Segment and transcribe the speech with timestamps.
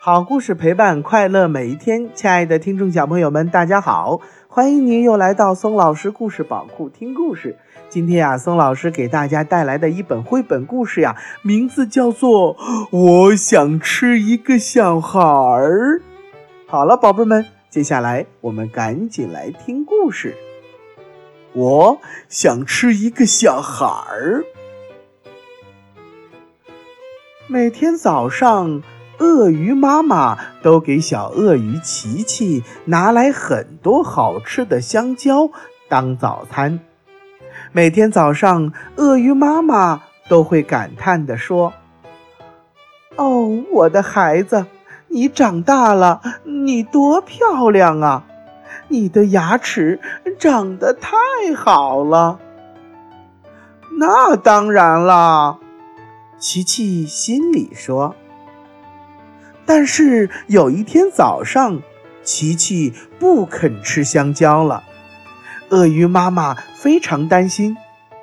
[0.00, 7.58] 好故事陪伴快乐每一天，亲爱的听众小朋友们，大家好，欢迎您又来到松老师故事宝库听故事。
[7.88, 12.56] 今天呀，松老师给大家带来的一本绘本故事呀，名字叫做
[12.92, 15.98] 《我想吃一个小孩儿》。
[16.68, 20.36] 好了，宝贝们，接下来我们赶紧来听故事。
[21.54, 24.44] 我想吃一个小孩儿。
[27.48, 28.80] 每天早上。
[29.18, 35.50] 鳄鱼妈妈都给小鳄鱼琪琪拿来很多好吃的香蕉
[35.88, 36.80] 当早餐。
[37.72, 41.72] 每天早上，鳄鱼妈妈都会感叹地说
[43.16, 44.66] ：“哦，我的孩子，
[45.08, 48.24] 你长大了，你多漂亮啊！
[48.88, 50.00] 你的牙齿
[50.38, 51.16] 长得太
[51.56, 52.38] 好了。”
[53.98, 55.58] 那当然啦，
[56.38, 58.14] 琪琪心里说。
[59.68, 61.82] 但是有一天早上，
[62.22, 64.82] 琪琪不肯吃香蕉了。
[65.68, 67.76] 鳄鱼妈妈非常担心，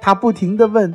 [0.00, 0.94] 她不停地问：“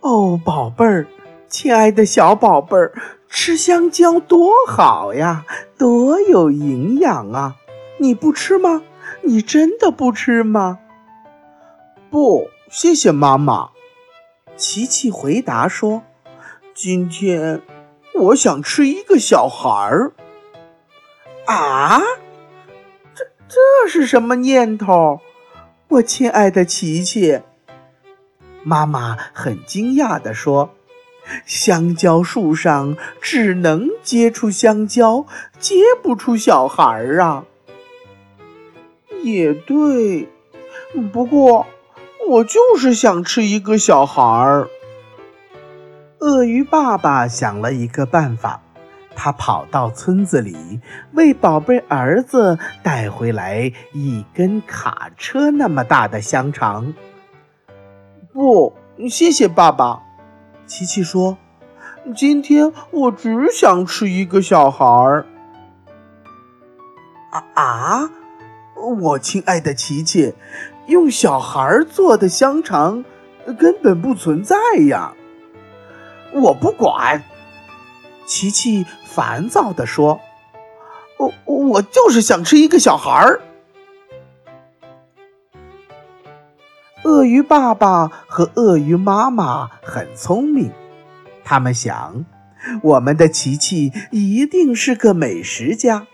[0.00, 1.06] 哦，宝贝儿，
[1.48, 2.92] 亲爱的小宝贝儿，
[3.30, 5.46] 吃香蕉多好呀，
[5.78, 7.56] 多有营养啊！
[7.98, 8.82] 你不吃吗？
[9.22, 10.78] 你真的不吃吗
[12.12, 13.70] ？”“不，谢谢妈妈。”
[14.58, 16.02] 琪琪回答说
[16.76, 17.62] ：“今天。”
[18.16, 20.12] 我想吃一个小孩儿
[21.46, 22.00] 啊！
[23.14, 25.20] 这这是什么念头？
[25.88, 27.40] 我亲爱的琪琪，
[28.62, 30.70] 妈妈很惊讶地说
[31.46, 35.26] ：“香蕉树上只能结出香蕉，
[35.58, 37.44] 结不出小孩儿啊。”
[39.22, 40.28] 也对，
[41.12, 41.66] 不过
[42.28, 44.68] 我就是想吃一个小孩儿。
[46.26, 48.60] 鳄鱼爸爸想了一个办法，
[49.14, 50.80] 他跑到村子里，
[51.12, 56.92] 为宝贝儿子带回来一根卡车那么大的香肠。
[58.32, 58.74] 不，
[59.08, 60.02] 谢谢爸爸。
[60.66, 61.38] 琪琪说
[62.16, 65.26] ：“今天我只想吃一个小孩儿。”
[67.30, 68.10] 啊啊！
[68.98, 70.34] 我亲爱的琪琪，
[70.88, 73.04] 用小孩做的香肠
[73.56, 74.56] 根本不存在
[74.88, 75.14] 呀！
[76.36, 77.22] 我不管，
[78.26, 80.20] 琪琪烦躁地说
[81.16, 83.40] ：“我我就是想吃一个小孩儿。”
[87.04, 90.70] 鳄鱼爸爸和鳄鱼妈妈很聪明，
[91.42, 92.26] 他们想，
[92.82, 96.06] 我们的琪琪一定是个美食家，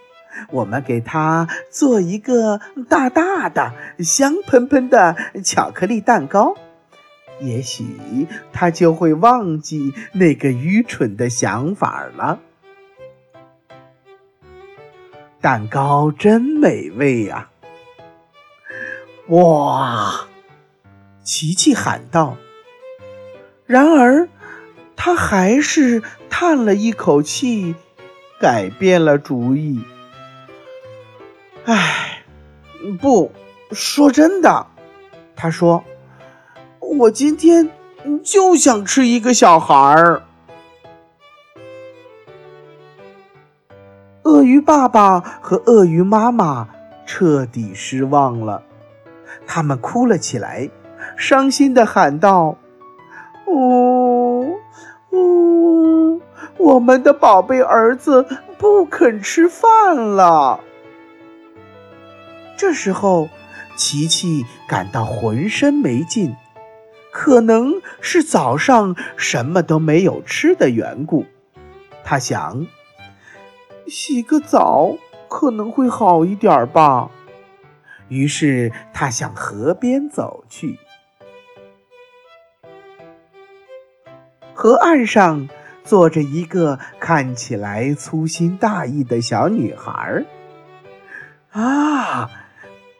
[0.51, 6.55] 我们给他做一个大大的、香喷喷的巧克力蛋糕。
[7.43, 12.39] 也许他就会忘记那个愚蠢的想法了。
[15.41, 17.51] 蛋糕真美味呀！
[19.27, 20.29] 哇，
[21.25, 22.37] 琪琪喊道。
[23.67, 24.29] 然而，
[24.95, 27.75] 他还是叹了一口气，
[28.41, 29.83] 改变了主意。
[31.65, 32.23] 唉，
[33.01, 33.33] 不
[33.73, 34.67] 说真的，
[35.35, 35.83] 他说。
[36.99, 37.71] 我今天
[38.23, 40.23] 就想吃一个小孩儿。
[44.25, 46.69] 鳄鱼爸爸和鳄鱼妈妈
[47.07, 48.63] 彻底失望了，
[49.47, 50.69] 他们哭了起来，
[51.17, 52.59] 伤心的喊道
[53.49, 54.55] ：“呜
[55.13, 56.21] 呜，
[56.59, 58.27] 我们的宝贝儿子
[58.59, 60.61] 不肯吃饭了。”
[62.57, 63.31] 这时候，
[63.77, 66.37] 琪琪感到浑身没劲。
[67.13, 71.27] 可能是早上什么都没有吃的缘故，
[72.03, 72.67] 他想
[73.87, 74.97] 洗个澡
[75.29, 77.11] 可能会好一点吧。
[78.09, 80.79] 于是他向河边走去。
[84.55, 85.49] 河岸上
[85.85, 90.25] 坐着一个看起来粗心大意的小女孩。
[91.51, 92.31] 啊，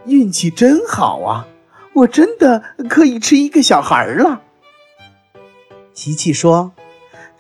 [0.05, 1.47] 运气真好啊！
[1.95, 4.43] 我真的可以吃一个小孩了，
[5.93, 6.73] 琪琪说。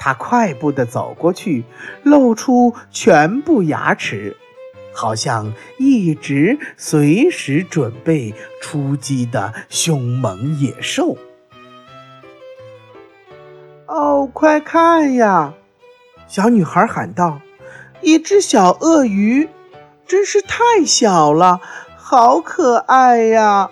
[0.04, 1.64] 他快步的走过去，
[2.02, 4.36] 露出全部牙齿，
[4.92, 11.16] 好像一直随时准备出击的凶猛野兽。
[13.86, 15.54] 哦，快看呀！
[16.26, 17.40] 小女孩喊道
[18.02, 19.48] ：“一只小鳄鱼，
[20.04, 21.60] 真是太小了，
[21.96, 23.70] 好可爱呀！”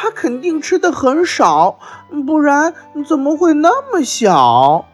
[0.00, 1.80] 他肯定吃的很少，
[2.24, 2.72] 不然
[3.04, 4.86] 怎么会那么小？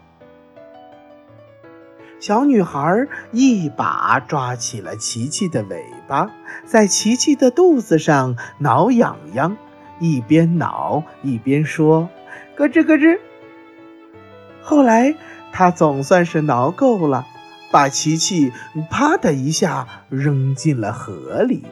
[2.19, 6.31] 小女孩一把抓起了琪琪的尾巴，
[6.65, 9.55] 在琪琪的肚子上挠痒痒，
[9.99, 12.09] 一边挠一边说
[12.57, 13.19] ：“咯吱咯吱。”
[14.63, 15.13] 后来，
[15.51, 17.27] 她总算是挠够了，
[17.71, 18.51] 把琪琪
[18.89, 21.63] 啪的一下扔进了河里。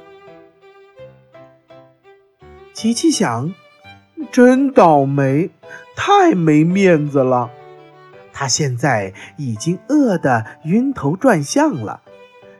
[2.73, 3.53] 琪琪想
[4.31, 5.51] ：“真倒霉，
[5.95, 7.51] 太没面子了。”
[8.33, 12.01] 他现在已经饿得晕头转向了，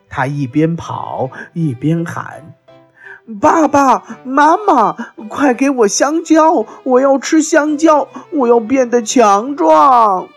[0.07, 2.54] 他一边跑一边喊
[3.42, 4.94] ：“爸爸妈妈，
[5.27, 6.65] 快给我香蕉！
[6.83, 10.27] 我要吃香蕉，我要变得强壮。”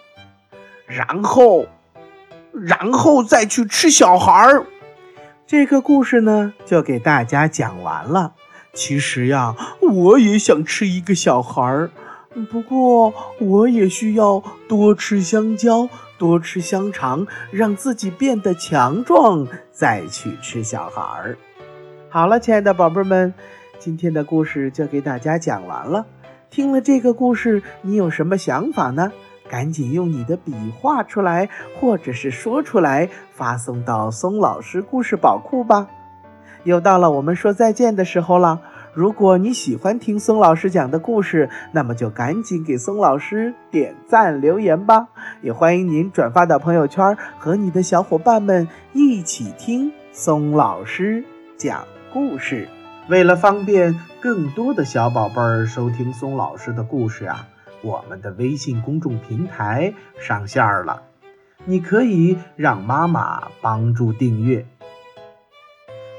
[0.89, 1.67] 然后，
[2.53, 4.67] 然后再去吃小孩儿。
[5.47, 8.33] 这个故事呢，就给大家讲完了。
[8.77, 11.91] 其实呀，我也想吃一个小孩儿。
[12.51, 15.89] 不过，我也需要多吃香蕉，
[16.19, 21.39] 多吃香肠，让自己变得强壮，再去吃小孩儿。
[22.11, 23.33] 好了，亲爱的宝贝们，
[23.79, 26.05] 今天的故事就给大家讲完了。
[26.51, 29.11] 听了这个故事，你有什么想法呢？
[29.49, 31.49] 赶紧用你的笔画出来，
[31.81, 35.89] 或者是说出来，发送到松老师故事宝库吧。
[36.67, 38.61] 又到了我们说再见的时候了。
[38.93, 45.09] 如果你喜欢听松老师讲的故事，那么就赶紧给松老师点赞留言吧。
[45.43, 51.25] 也欢迎您转发到朋友圈，和你的小伙伴们一起听松老师
[51.57, 52.69] 讲故事。
[53.09, 57.47] 为了方便更多的小宝贝儿收听松老师的故事啊，
[57.83, 61.03] 我们的微信公众平台上线了，
[61.65, 64.67] 你可以让妈妈帮助订阅。